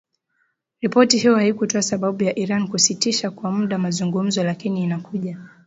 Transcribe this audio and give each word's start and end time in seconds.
Ripoti 0.81 1.17
hiyo 1.17 1.35
haikutoa 1.35 1.81
sababu 1.81 2.23
ya 2.23 2.39
Iran 2.39 2.67
kusitisha 2.67 3.31
kwa 3.31 3.51
muda 3.51 3.77
mazungumzo 3.77 4.43
lakini 4.43 4.83
inakuja 4.83 5.37